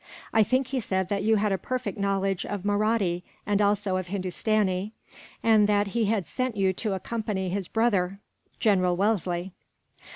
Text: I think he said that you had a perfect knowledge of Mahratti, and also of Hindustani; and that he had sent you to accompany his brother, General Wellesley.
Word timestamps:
I 0.33 0.41
think 0.41 0.69
he 0.69 0.79
said 0.79 1.09
that 1.09 1.21
you 1.21 1.35
had 1.35 1.51
a 1.51 1.59
perfect 1.59 1.95
knowledge 1.95 2.43
of 2.43 2.65
Mahratti, 2.65 3.21
and 3.45 3.61
also 3.61 3.97
of 3.97 4.07
Hindustani; 4.07 4.93
and 5.43 5.69
that 5.69 5.89
he 5.89 6.05
had 6.05 6.25
sent 6.27 6.57
you 6.57 6.73
to 6.73 6.93
accompany 6.95 7.49
his 7.49 7.67
brother, 7.67 8.17
General 8.59 8.97
Wellesley. 8.97 9.51